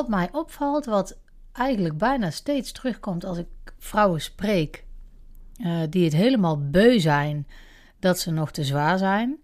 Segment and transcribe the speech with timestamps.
[0.00, 1.18] wat mij opvalt, wat
[1.52, 3.46] eigenlijk bijna steeds terugkomt als ik
[3.78, 4.84] vrouwen spreek
[5.58, 7.46] uh, die het helemaal beu zijn
[7.98, 9.38] dat ze nog te zwaar zijn,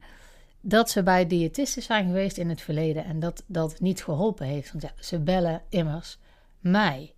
[0.61, 4.73] dat ze bij diëtisten zijn geweest in het verleden en dat dat niet geholpen heeft.
[4.73, 6.19] Want ja, ze bellen immers
[6.59, 7.15] mij.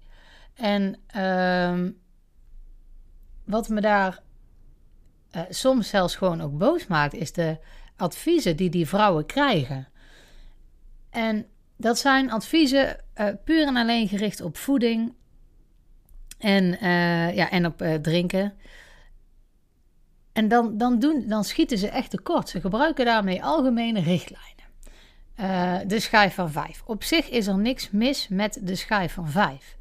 [0.55, 1.91] En uh,
[3.45, 4.23] wat me daar
[5.36, 7.59] uh, soms zelfs gewoon ook boos maakt, is de
[7.97, 9.89] adviezen die die vrouwen krijgen.
[11.11, 11.47] En
[11.78, 15.12] dat zijn adviezen uh, puur en alleen gericht op voeding
[16.38, 18.52] en, uh, ja, en op drinken.
[20.33, 22.48] En dan, dan, doen, dan schieten ze echt tekort.
[22.48, 25.88] Ze gebruiken daarmee algemene richtlijnen.
[25.88, 26.83] de schijf van 5.
[26.86, 29.77] Op zich is er niks mis met de schijf van 5.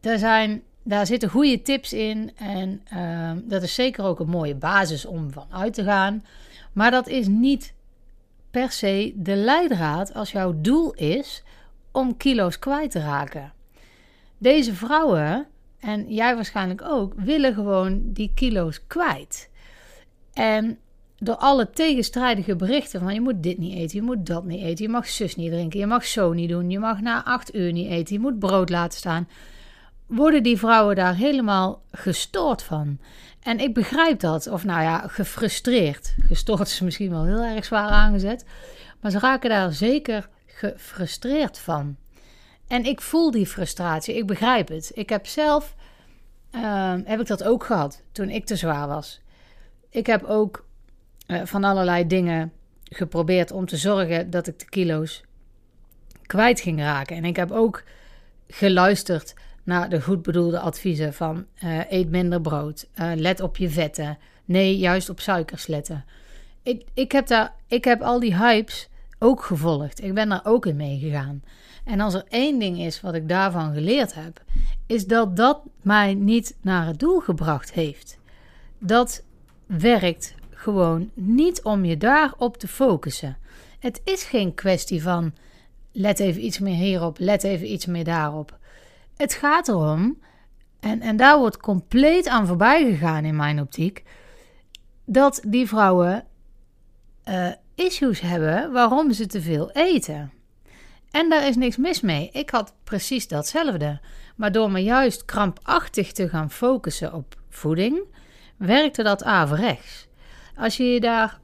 [0.00, 2.32] er zijn daar zitten goede tips in.
[2.36, 2.82] En
[3.44, 6.24] dat is zeker ook een mooie basis om van uit te gaan.
[6.72, 7.73] Maar dat is niet
[8.54, 11.42] per se de leidraad als jouw doel is
[11.92, 13.52] om kilo's kwijt te raken.
[14.38, 15.46] Deze vrouwen,
[15.80, 19.50] en jij waarschijnlijk ook, willen gewoon die kilo's kwijt.
[20.32, 20.78] En
[21.18, 24.84] door alle tegenstrijdige berichten van je moet dit niet eten, je moet dat niet eten,
[24.84, 27.72] je mag zus niet drinken, je mag zo niet doen, je mag na acht uur
[27.72, 29.28] niet eten, je moet brood laten staan
[30.14, 32.98] worden die vrouwen daar helemaal gestoord van.
[33.42, 36.14] En ik begrijp dat, of nou ja, gefrustreerd.
[36.26, 38.44] Gestoord is misschien wel heel erg zwaar aangezet,
[39.00, 41.96] maar ze raken daar zeker gefrustreerd van.
[42.66, 44.90] En ik voel die frustratie, ik begrijp het.
[44.94, 45.74] Ik heb zelf,
[46.54, 49.20] uh, heb ik dat ook gehad toen ik te zwaar was.
[49.90, 50.66] Ik heb ook
[51.26, 52.52] uh, van allerlei dingen
[52.84, 55.22] geprobeerd om te zorgen dat ik de kilo's
[56.26, 57.16] kwijt ging raken.
[57.16, 57.82] En ik heb ook
[58.48, 63.68] geluisterd naar de goed bedoelde adviezen van uh, eet minder brood, uh, let op je
[63.68, 66.04] vetten, nee, juist op suikers letten.
[66.62, 68.88] Ik, ik, heb daar, ik heb al die hypes
[69.18, 70.02] ook gevolgd.
[70.02, 71.42] Ik ben daar ook in meegegaan.
[71.84, 74.42] En als er één ding is wat ik daarvan geleerd heb,
[74.86, 78.18] is dat dat mij niet naar het doel gebracht heeft.
[78.78, 79.22] Dat
[79.66, 83.36] werkt gewoon niet om je daarop te focussen.
[83.78, 85.34] Het is geen kwestie van
[85.92, 88.58] let even iets meer hierop, let even iets meer daarop.
[89.16, 90.18] Het gaat erom,
[90.80, 94.02] en, en daar wordt compleet aan voorbij gegaan in mijn optiek,
[95.04, 96.24] dat die vrouwen
[97.28, 100.32] uh, issues hebben waarom ze te veel eten.
[101.10, 102.30] En daar is niks mis mee.
[102.32, 104.00] Ik had precies datzelfde.
[104.36, 108.00] Maar door me juist krampachtig te gaan focussen op voeding,
[108.56, 110.08] werkte dat averechts.
[110.56, 111.38] Als je je daar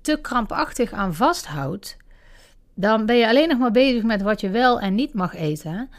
[0.00, 1.96] te krampachtig aan vasthoudt,
[2.74, 5.90] dan ben je alleen nog maar bezig met wat je wel en niet mag eten.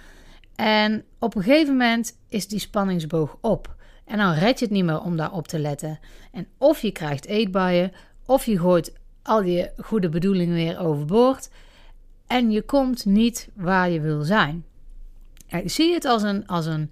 [0.62, 3.76] En op een gegeven moment is die spanningsboog op.
[4.06, 6.00] En dan red je het niet meer om daarop te letten.
[6.32, 7.92] En of je krijgt eetbuien,
[8.26, 11.50] of je gooit al je goede bedoelingen weer overboord.
[12.28, 14.66] En je komt niet waar je wil zijn.
[15.48, 16.92] Ik zie het als een, als een,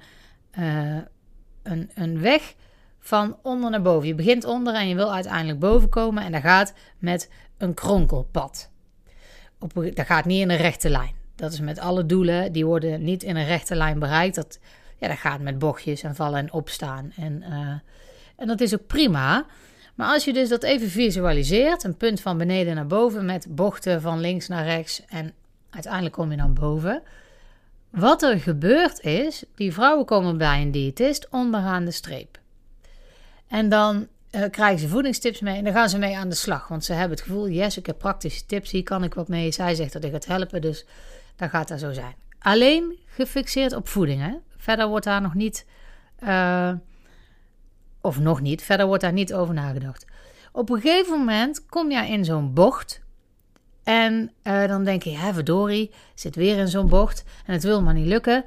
[0.59, 0.97] uh,
[1.63, 2.55] een, een weg
[2.99, 4.07] van onder naar boven.
[4.07, 6.23] Je begint onder en je wil uiteindelijk boven komen.
[6.23, 8.71] En dat gaat met een kronkelpad.
[9.59, 11.18] Op, dat gaat niet in een rechte lijn.
[11.39, 14.35] Dat is met alle doelen, die worden niet in een rechte lijn bereikt.
[14.35, 14.59] Dat,
[14.97, 17.11] ja, dat gaat met bochtjes en vallen en opstaan.
[17.15, 17.67] En, uh,
[18.35, 19.45] en dat is ook prima.
[19.95, 24.01] Maar als je dus dat even visualiseert, een punt van beneden naar boven met bochten
[24.01, 25.33] van links naar rechts en
[25.69, 27.01] uiteindelijk kom je dan boven.
[27.89, 32.39] Wat er gebeurt is, die vrouwen komen bij een diëtist onderaan de streep.
[33.47, 36.67] En dan uh, krijgen ze voedingstips mee en dan gaan ze mee aan de slag.
[36.67, 39.51] Want ze hebben het gevoel, yes, ik heb praktische tips, hier kan ik wat mee.
[39.51, 40.85] Zij zegt dat ik het helpen, dus
[41.39, 42.15] dan gaat dat zo zijn.
[42.39, 44.21] Alleen gefixeerd op voeding.
[44.21, 44.33] Hè?
[44.57, 45.65] Verder wordt daar nog niet,
[46.23, 46.71] uh,
[48.01, 50.05] of nog niet, verder wordt daar niet over nagedacht.
[50.51, 53.01] Op een gegeven moment kom je in zo'n bocht.
[53.83, 57.23] En uh, dan denk je, hè, verdorie, zit weer in zo'n bocht.
[57.45, 58.43] En het wil maar niet lukken.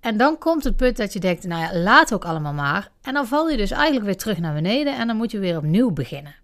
[0.00, 2.90] En dan komt het punt dat je denkt, nou ja, laat ook allemaal maar.
[3.02, 5.56] En dan val je dus eigenlijk weer terug naar beneden en dan moet je weer
[5.56, 6.34] opnieuw beginnen.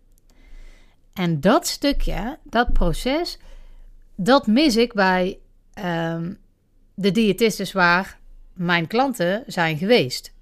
[1.12, 3.38] En dat stukje, dat proces,
[4.14, 5.38] dat mis ik bij
[5.78, 6.38] um,
[6.94, 8.18] de diëtisten waar
[8.52, 10.32] mijn klanten zijn geweest.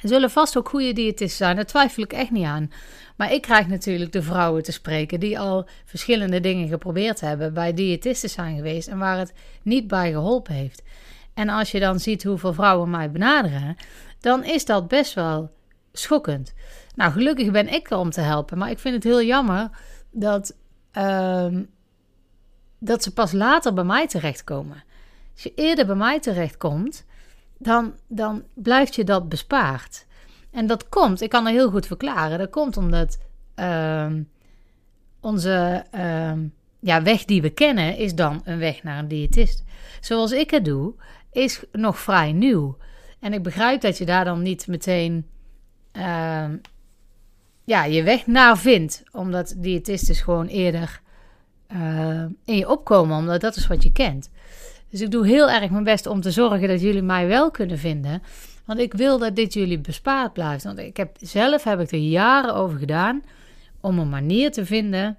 [0.00, 2.70] Er zullen vast ook goede diëtisten zijn, daar twijfel ik echt niet aan.
[3.16, 7.74] Maar ik krijg natuurlijk de vrouwen te spreken die al verschillende dingen geprobeerd hebben, bij
[7.74, 9.32] diëtisten zijn geweest en waar het
[9.62, 10.82] niet bij geholpen heeft.
[11.34, 13.76] En als je dan ziet hoeveel vrouwen mij benaderen,
[14.20, 15.50] dan is dat best wel
[15.92, 16.54] schokkend.
[16.94, 19.70] Nou, gelukkig ben ik er om te helpen, maar ik vind het heel jammer
[20.10, 20.56] dat
[20.92, 21.46] uh,
[22.84, 24.84] dat ze pas later bij mij terechtkomen.
[25.32, 27.04] Als je eerder bij mij terechtkomt,
[27.58, 30.06] dan, dan blijft je dat bespaard.
[30.50, 33.18] En dat komt, ik kan dat heel goed verklaren, dat komt omdat
[33.56, 34.12] uh,
[35.20, 36.32] onze, uh,
[36.80, 39.64] ja, weg die we kennen is dan een weg naar een diëtist.
[40.00, 40.94] Zoals ik het doe,
[41.32, 42.76] is nog vrij nieuw.
[43.20, 45.26] En ik begrijp dat je daar dan niet meteen
[45.92, 46.56] ehm,
[47.64, 49.02] ja, je weg naar vindt.
[49.12, 51.02] Omdat diëtisten gewoon eerder
[51.72, 54.30] uh, in je opkomen, omdat dat is wat je kent.
[54.90, 57.78] Dus ik doe heel erg mijn best om te zorgen dat jullie mij wel kunnen
[57.78, 58.22] vinden.
[58.64, 60.64] Want ik wil dat dit jullie bespaard blijft.
[60.64, 63.22] Want ik heb, zelf heb ik er jaren over gedaan
[63.80, 65.16] om een manier te vinden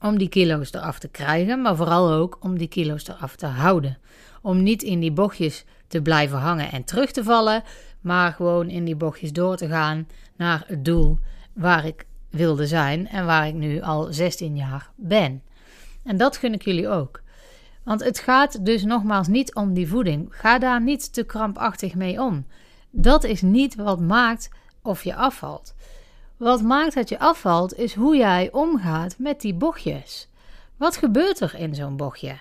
[0.00, 3.98] om die kilo's eraf te krijgen, maar vooral ook om die kilo's eraf te houden.
[4.42, 7.62] Om niet in die bochtjes te blijven hangen en terug te vallen,
[8.00, 11.18] maar gewoon in die bochtjes door te gaan naar het doel
[11.52, 15.42] waar ik wilde zijn en waar ik nu al 16 jaar ben.
[16.04, 17.22] En dat gun ik jullie ook.
[17.82, 20.26] Want het gaat dus nogmaals niet om die voeding.
[20.30, 22.46] Ga daar niet te krampachtig mee om.
[22.90, 24.50] Dat is niet wat maakt
[24.82, 25.74] of je afvalt.
[26.36, 30.28] Wat maakt dat je afvalt is hoe jij omgaat met die bochtjes.
[30.76, 32.38] Wat gebeurt er in zo'n bochtje?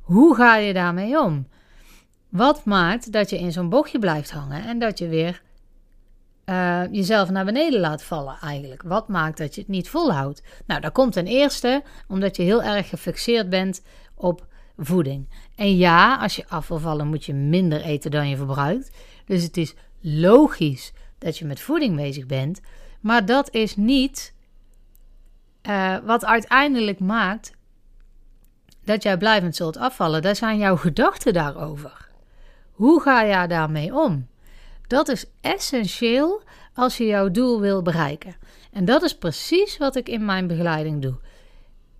[0.00, 1.46] Hoe ga je daarmee om?
[2.28, 5.42] Wat maakt dat je in zo'n bochtje blijft hangen en dat je weer
[6.50, 8.82] uh, jezelf naar beneden laat vallen eigenlijk?
[8.82, 10.42] Wat maakt dat je het niet volhoudt?
[10.66, 13.82] Nou, dat komt ten eerste omdat je heel erg gefixeerd bent
[14.14, 15.28] op voeding.
[15.56, 18.90] En ja, als je af wil vallen moet je minder eten dan je verbruikt.
[19.24, 22.60] Dus het is logisch dat je met voeding bezig bent.
[23.00, 24.34] Maar dat is niet
[25.68, 27.52] uh, wat uiteindelijk maakt
[28.84, 30.22] dat jij blijvend zult afvallen.
[30.22, 32.08] Dat zijn jouw gedachten daarover.
[32.70, 34.28] Hoe ga jij daarmee om?
[34.90, 36.42] Dat is essentieel
[36.74, 38.36] als je jouw doel wil bereiken.
[38.72, 41.14] En dat is precies wat ik in mijn begeleiding doe.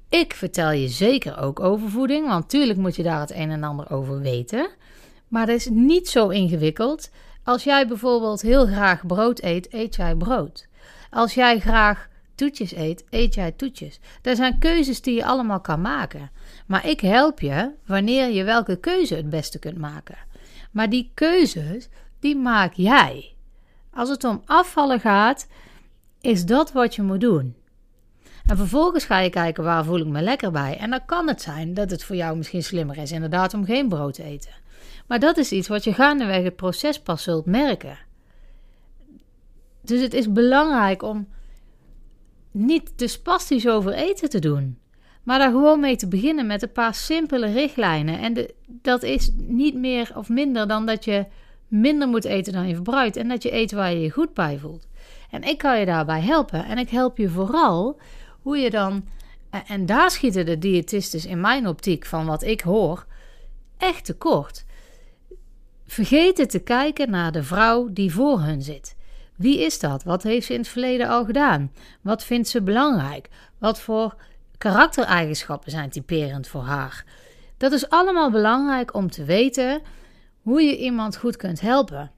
[0.08, 3.64] Ik vertel je zeker ook over voeding, want tuurlijk moet je daar het een en
[3.64, 4.68] ander over weten.
[5.28, 7.10] Maar dat is niet zo ingewikkeld.
[7.44, 10.68] Als jij bijvoorbeeld heel graag brood eet, eet jij brood.
[11.10, 14.00] Als jij graag toetjes eet, eet jij toetjes.
[14.22, 16.30] Dat zijn keuzes die je allemaal kan maken.
[16.66, 20.18] Maar ik help je wanneer je welke keuze het beste kunt maken.
[20.70, 21.88] Maar die keuzes,
[22.20, 23.34] die maak jij.
[23.90, 25.46] Als het om afvallen gaat,
[26.20, 27.54] is dat wat je moet doen.
[28.46, 30.76] En vervolgens ga je kijken waar voel ik me lekker bij.
[30.76, 33.88] En dan kan het zijn dat het voor jou misschien slimmer is inderdaad om geen
[33.88, 34.52] brood te eten.
[35.06, 37.98] Maar dat is iets wat je gaandeweg het proces pas zult merken.
[39.82, 41.28] Dus het is belangrijk om
[42.50, 44.78] niet te spastisch over eten te doen.
[45.22, 48.18] Maar daar gewoon mee te beginnen met een paar simpele richtlijnen.
[48.18, 51.26] En de, dat is niet meer of minder dan dat je
[51.70, 53.16] minder moet eten dan je verbruikt.
[53.16, 54.88] En dat je eet waar je je goed bij voelt.
[55.30, 56.64] En ik kan je daarbij helpen.
[56.64, 58.00] En ik help je vooral
[58.42, 59.04] hoe je dan.
[59.66, 63.06] En daar schieten de diëtisten in mijn optiek van wat ik hoor
[63.78, 64.64] echt tekort.
[65.86, 68.96] Vergeten te kijken naar de vrouw die voor hun zit.
[69.36, 70.02] Wie is dat?
[70.02, 71.72] Wat heeft ze in het verleden al gedaan?
[72.00, 73.28] Wat vindt ze belangrijk?
[73.58, 74.14] Wat voor
[74.58, 77.04] karaktereigenschappen zijn typerend voor haar?
[77.56, 79.80] Dat is allemaal belangrijk om te weten
[80.42, 82.10] hoe je iemand goed kunt helpen.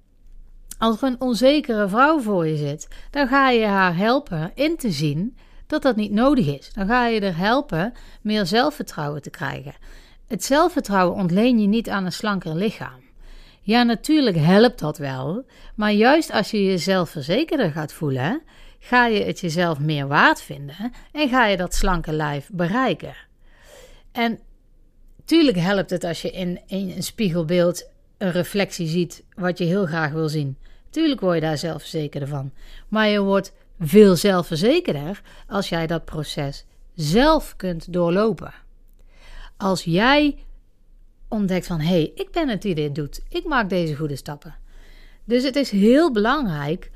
[0.78, 4.90] Als er een onzekere vrouw voor je zit, dan ga je haar helpen in te
[4.90, 5.36] zien
[5.66, 6.72] dat dat niet nodig is.
[6.72, 9.74] Dan ga je er helpen meer zelfvertrouwen te krijgen.
[10.26, 13.00] Het zelfvertrouwen ontleen je niet aan een slanker lichaam.
[13.60, 18.42] Ja, natuurlijk helpt dat wel, maar juist als je jezelf verzekerder gaat voelen,
[18.78, 23.14] ga je het jezelf meer waard vinden en ga je dat slanke lijf bereiken.
[24.12, 24.38] En
[25.24, 27.90] tuurlijk helpt het als je in, in een spiegelbeeld
[28.22, 30.56] een reflectie ziet wat je heel graag wil zien.
[30.90, 32.52] Tuurlijk word je daar zelfverzekerder van,
[32.88, 36.64] maar je wordt veel zelfverzekerder als jij dat proces
[36.94, 38.54] zelf kunt doorlopen.
[39.56, 40.36] Als jij
[41.28, 43.20] ontdekt van hé, hey, ik ben het die dit doet.
[43.28, 44.54] Ik maak deze goede stappen.
[45.24, 46.90] Dus het is heel belangrijk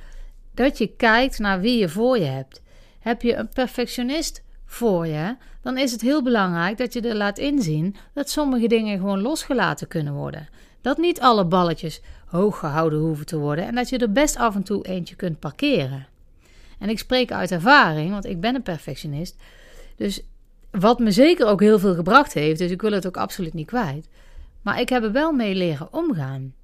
[0.55, 2.63] dat je kijkt naar wie je voor je hebt.
[2.99, 7.39] Heb je een perfectionist voor je, dan is het heel belangrijk dat je er laat
[7.39, 10.49] inzien dat sommige dingen gewoon losgelaten kunnen worden.
[10.87, 14.55] Dat niet alle balletjes hoog gehouden hoeven te worden en dat je er best af
[14.55, 16.07] en toe eentje kunt parkeren.
[16.79, 19.37] En ik spreek uit ervaring, want ik ben een perfectionist.
[19.97, 20.23] Dus
[20.71, 23.67] wat me zeker ook heel veel gebracht heeft, dus ik wil het ook absoluut niet
[23.67, 24.09] kwijt.
[24.63, 26.55] Maar ik heb er wel mee leren omgaan.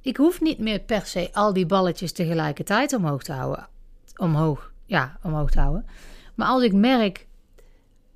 [0.00, 3.68] Ik hoef niet meer per se al die balletjes tegelijkertijd omhoog te houden.
[4.16, 5.86] Omhoog, ja, omhoog te houden.
[6.34, 7.26] Maar als ik merk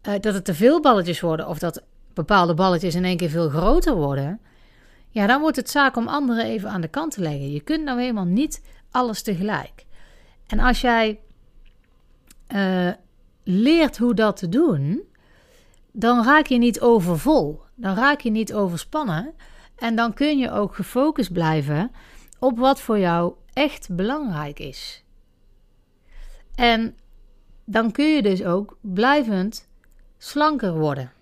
[0.03, 1.83] uh, dat het te veel balletjes worden of dat
[2.15, 4.41] bepaalde balletjes in één keer veel groter worden,
[5.15, 7.53] ja, dan wordt het zaak om anderen even aan de kant te leggen.
[7.53, 9.87] Je kunt nou helemaal niet alles tegelijk.
[10.47, 11.21] En als jij
[12.55, 12.91] uh,
[13.45, 15.03] leert hoe dat te doen,
[15.93, 17.61] dan raak je niet overvol.
[17.75, 19.35] Dan raak je niet overspannen.
[19.77, 21.91] En dan kun je ook gefocust blijven
[22.39, 25.05] op wat voor jou echt belangrijk is.
[26.55, 26.97] En
[27.65, 29.69] dan kun je dus ook blijvend
[30.19, 31.13] slanker worden.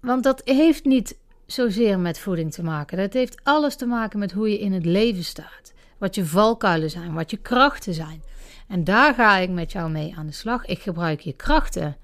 [0.00, 1.18] Want dat heeft niet
[1.52, 2.98] zozeer met voeding te maken.
[2.98, 5.72] Dat heeft alles te maken met hoe je in het leven staat.
[5.98, 8.22] Wat je valkuilen zijn, wat je krachten zijn.
[8.68, 10.64] En daar ga ik met jou mee aan de slag.
[10.64, 11.96] Ik gebruik je krachten.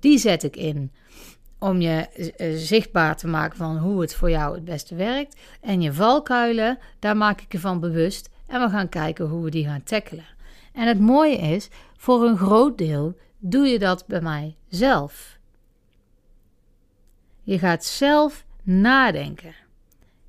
[0.00, 0.92] Die zet ik in
[1.58, 5.40] om je eh, zichtbaar te maken van hoe het voor jou het beste werkt.
[5.60, 8.28] En je valkuilen, daar maak ik je van bewust.
[8.46, 10.26] En we gaan kijken hoe we die gaan tackelen.
[10.72, 15.38] En het mooie is, voor een groot deel doe je dat bij mij zelf.
[17.42, 19.54] Je gaat zelf nadenken.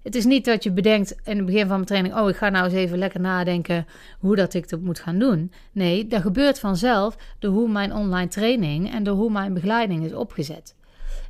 [0.03, 2.49] Het is niet dat je bedenkt in het begin van mijn training: oh, ik ga
[2.49, 3.87] nou eens even lekker nadenken
[4.19, 5.51] hoe dat ik dat moet gaan doen.
[5.71, 10.13] Nee, dat gebeurt vanzelf door hoe mijn online training en door hoe mijn begeleiding is
[10.13, 10.75] opgezet.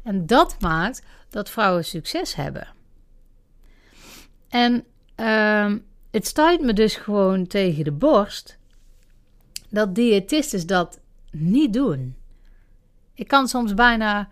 [0.04, 2.68] En dat maakt dat vrouwen succes hebben.
[4.50, 4.84] En
[5.20, 5.74] uh,
[6.12, 8.58] het stuit me dus gewoon tegen de borst
[9.70, 11.00] dat diëtisten dat
[11.32, 12.16] niet doen.
[13.14, 14.30] Ik kan soms bijna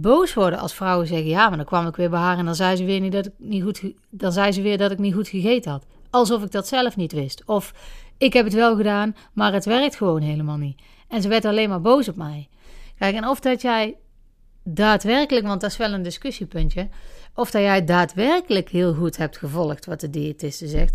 [0.00, 2.54] boos worden als vrouwen zeggen: Ja, maar dan kwam ik weer bij haar en dan
[2.54, 5.14] zei ze weer, niet dat ik niet goed, dan zei ze weer dat ik niet
[5.14, 5.86] goed gegeten had.
[6.10, 7.42] Alsof ik dat zelf niet wist.
[7.46, 7.74] Of
[8.18, 10.80] ik heb het wel gedaan, maar het werkt gewoon helemaal niet.
[11.08, 12.48] En ze werd alleen maar boos op mij.
[12.98, 13.96] Kijk, en of dat jij
[14.64, 16.88] daadwerkelijk, want dat is wel een discussiepuntje,
[17.34, 20.94] of dat jij daadwerkelijk heel goed hebt gevolgd wat de diëtiste zegt,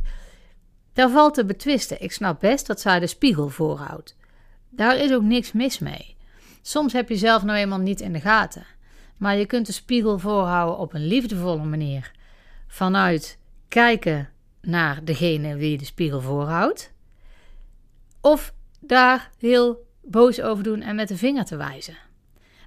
[0.94, 2.02] daar valt te betwisten.
[2.02, 4.16] Ik snap best dat zij de spiegel voorhoudt.
[4.70, 6.16] Daar is ook niks mis mee.
[6.62, 8.66] Soms heb je zelf nou eenmaal niet in de gaten.
[9.18, 12.12] Maar je kunt de spiegel voorhouden op een liefdevolle manier.
[12.68, 14.30] Vanuit kijken
[14.62, 16.94] naar degene wie de spiegel voorhoudt.
[18.22, 21.98] Of daar heel boos over doen en met de vinger te wijzen.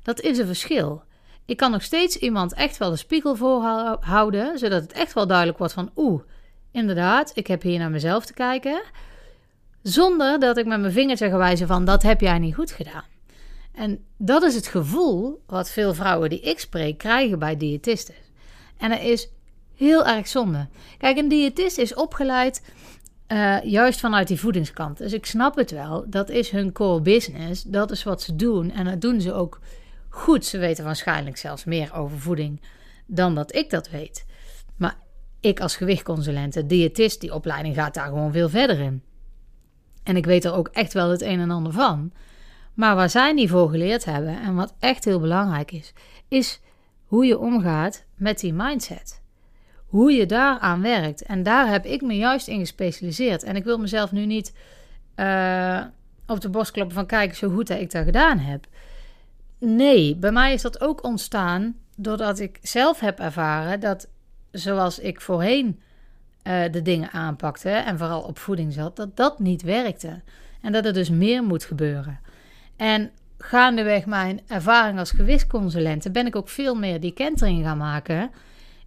[0.03, 1.03] Dat is een verschil.
[1.45, 5.59] Ik kan nog steeds iemand echt wel de spiegel voorhouden, zodat het echt wel duidelijk
[5.59, 6.23] wordt van oeh,
[6.71, 8.83] inderdaad, ik heb hier naar mezelf te kijken.
[9.83, 13.05] Zonder dat ik met mijn vingertje ga wijzen van dat heb jij niet goed gedaan.
[13.73, 18.15] En dat is het gevoel wat veel vrouwen die ik spreek krijgen bij diëtisten.
[18.77, 19.29] En dat is
[19.75, 20.69] heel erg zonde.
[20.99, 22.63] Kijk, een diëtist is opgeleid
[23.33, 24.99] uh, juist vanuit die voedingskant.
[24.99, 26.05] Dus ik snap het wel.
[26.09, 27.63] Dat is hun core business.
[27.63, 28.71] Dat is wat ze doen.
[28.71, 29.61] En dat doen ze ook
[30.09, 30.45] goed.
[30.45, 32.61] Ze weten waarschijnlijk zelfs meer over voeding
[33.07, 34.27] dan dat ik dat weet.
[34.77, 34.97] Maar
[35.41, 39.03] ik als gewichtconsulente, diëtist, die opleiding gaat daar gewoon veel verder in.
[40.03, 42.13] En ik weet er ook echt wel het een en ander van.
[42.75, 45.93] Maar waar zij niet voor geleerd hebben en wat echt heel belangrijk is,
[46.29, 46.61] is
[47.05, 49.23] hoe je omgaat met die mindset.
[49.87, 51.23] Hoe je daaraan werkt.
[51.23, 53.43] En daar heb ik me juist in gespecialiseerd.
[53.43, 54.55] En ik wil mezelf nu niet
[55.17, 55.81] uh,
[56.27, 58.67] op de borst kloppen van kijk zo goed dat ik dat gedaan heb.
[59.59, 64.09] Nee, bij mij is dat ook ontstaan doordat ik zelf heb ervaren dat
[64.51, 65.81] zoals ik voorheen
[66.45, 70.21] uh, de dingen aanpakte en vooral op voeding zat, dat dat niet werkte.
[70.61, 72.21] En dat er dus meer moet gebeuren.
[72.81, 78.31] En gaandeweg mijn ervaring als gewichtsconsulente ben ik ook veel meer die kentering gaan maken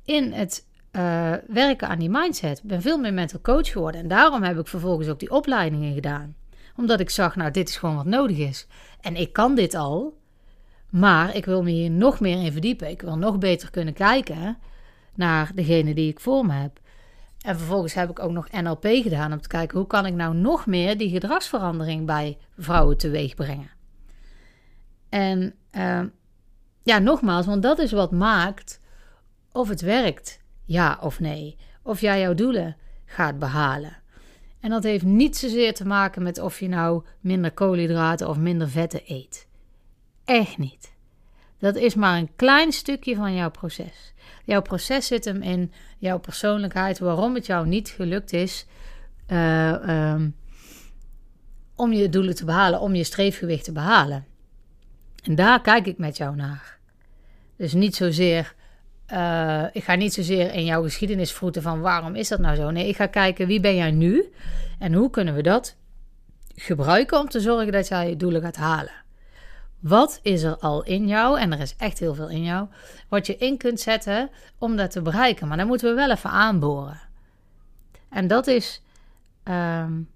[0.05, 2.57] in het uh, werken aan die mindset.
[2.57, 4.01] Ik ben veel meer mental coach geworden.
[4.01, 6.35] En daarom heb ik vervolgens ook die opleidingen gedaan.
[6.75, 8.67] Omdat ik zag, nou, dit is gewoon wat nodig is.
[9.01, 10.17] En ik kan dit al.
[10.89, 12.89] Maar ik wil me hier nog meer in verdiepen.
[12.89, 14.57] Ik wil nog beter kunnen kijken
[15.15, 16.79] naar degene die ik voor me heb.
[17.41, 20.35] En vervolgens heb ik ook nog NLP gedaan om te kijken hoe kan ik nou
[20.35, 23.72] nog meer die gedragsverandering bij vrouwen teweeg brengen.
[25.13, 26.01] En uh,
[26.83, 28.79] ja, nogmaals, want dat is wat maakt
[29.51, 31.57] of het werkt, ja of nee.
[31.83, 33.97] Of jij jouw doelen gaat behalen.
[34.59, 38.69] En dat heeft niet zozeer te maken met of je nou minder koolhydraten of minder
[38.69, 39.47] vetten eet.
[40.25, 40.93] Echt niet.
[41.57, 44.13] Dat is maar een klein stukje van jouw proces.
[44.45, 48.65] Jouw proces zit hem in jouw persoonlijkheid, waarom het jou niet gelukt is
[49.27, 50.35] uh, um,
[51.75, 54.31] om je doelen te behalen, om je streefgewicht te behalen.
[55.23, 56.77] En daar kijk ik met jou naar.
[57.55, 58.55] Dus niet zozeer,
[59.13, 62.69] uh, ik ga niet zozeer in jouw geschiedenis vroeten van waarom is dat nou zo.
[62.69, 64.31] Nee, ik ga kijken wie ben jij nu
[64.79, 65.75] en hoe kunnen we dat
[66.55, 69.01] gebruiken om te zorgen dat jij je doelen gaat halen.
[69.79, 72.67] Wat is er al in jou, en er is echt heel veel in jou,
[73.09, 75.47] wat je in kunt zetten om dat te bereiken.
[75.47, 77.01] Maar dan moeten we wel even aanboren.
[78.09, 78.81] En dat is,
[79.43, 80.09] um,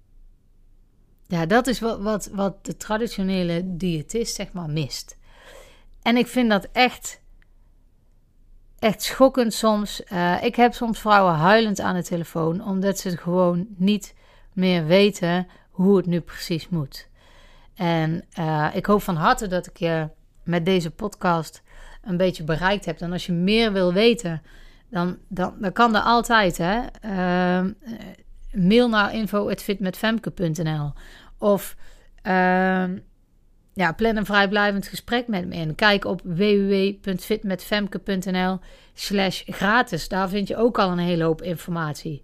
[1.28, 5.16] ja, dat is wat, wat, wat de traditionele diëtist zeg maar mist.
[6.02, 7.20] En ik vind dat echt,
[8.78, 10.02] echt schokkend soms.
[10.12, 14.14] Uh, ik heb soms vrouwen huilend aan de telefoon, omdat ze gewoon niet
[14.52, 17.08] meer weten hoe het nu precies moet.
[17.74, 20.08] En uh, ik hoop van harte dat ik je
[20.42, 21.62] met deze podcast
[22.02, 23.00] een beetje bereikt heb.
[23.00, 24.42] En als je meer wil weten,
[24.90, 26.56] dan, dan, dan kan dat altijd.
[26.56, 26.80] Hè?
[27.04, 27.70] Uh,
[28.52, 30.92] mail naar info.fitmetfemke.nl
[31.38, 31.76] Of
[32.26, 32.84] uh,
[33.72, 35.74] ja, plan een vrijblijvend gesprek met me in.
[35.74, 38.58] Kijk op www.fitmetfemke.nl
[38.94, 40.08] slash gratis.
[40.08, 42.22] Daar vind je ook al een hele hoop informatie.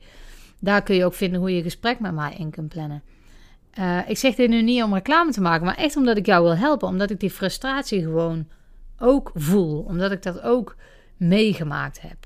[0.60, 3.02] Daar kun je ook vinden hoe je gesprek met mij in kunt plannen.
[3.78, 6.42] Uh, ik zeg dit nu niet om reclame te maken, maar echt omdat ik jou
[6.42, 6.88] wil helpen.
[6.88, 8.48] Omdat ik die frustratie gewoon
[8.98, 9.80] ook voel.
[9.80, 10.76] Omdat ik dat ook
[11.16, 12.16] meegemaakt heb.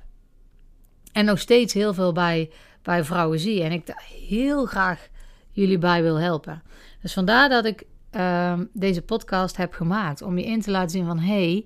[1.13, 2.51] En nog steeds heel veel bij,
[2.83, 3.63] bij vrouwen zie.
[3.63, 5.09] En ik daar heel graag
[5.51, 6.63] jullie bij wil helpen.
[7.03, 10.23] Dus vandaar dat ik uh, deze podcast heb gemaakt.
[10.23, 11.19] Om je in te laten zien van...
[11.19, 11.65] Hé,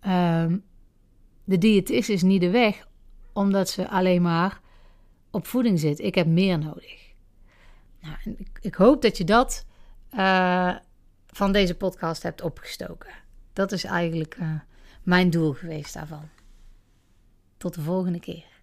[0.00, 0.64] hey, um,
[1.44, 2.86] de diëtist is niet de weg.
[3.32, 4.60] Omdat ze alleen maar
[5.30, 5.98] op voeding zit.
[5.98, 7.12] Ik heb meer nodig.
[8.00, 9.66] Nou, ik, ik, hoop dat je dat
[10.12, 10.76] uh,
[11.26, 13.12] van deze podcast hebt opgestoken.
[13.52, 14.50] Dat is eigenlijk uh,
[15.02, 16.28] mijn doel geweest daarvan.
[17.56, 18.53] Tot de volgende keer.